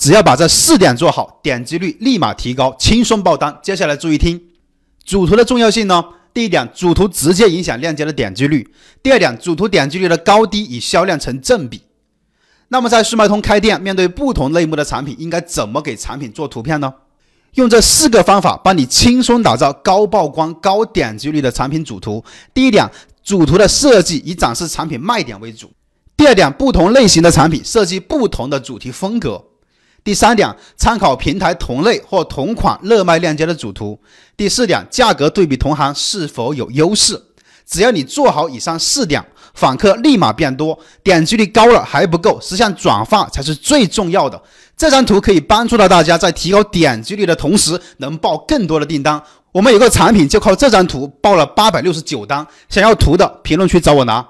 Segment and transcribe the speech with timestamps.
[0.00, 3.54] 只要把这四点做好，点击率立马提高，轻松爆单。
[3.62, 4.40] 接下来注意听，
[5.04, 6.02] 主图的重要性呢？
[6.32, 8.64] 第一点，主图直接影响链接的点击率；
[9.02, 11.82] 第二点，主图点击率的高低与销量成正比。
[12.68, 16.94] 那么在速卖通开店，面对不同类目的产品，应该怎么给产品做图片呢？
[17.56, 22.24] 用这四个方法帮你轻松打造高曝光、高点击率的产品主图。
[22.54, 22.88] 第一点，
[23.22, 25.66] 主图的设计以展示产品卖点为主；
[26.16, 29.44] 第二点，不同类型的产品设计不同的主题风格。
[30.02, 33.98] 第三点，参考平台同类或同款热卖链接的主图。
[34.36, 37.22] 第四点，价格对比同行是否有优势。
[37.66, 39.24] 只要你做好以上四点，
[39.54, 44.40] 访客立马变多，点击率高了还不够，实现转化才是最重要的。
[44.76, 49.22] 这张图可以帮助到大家在提高点击率的同时，能报更多的订单。
[49.52, 54.26] 我们有个产品就靠这张图报了八百六十九单，想要图的评论区找我拿。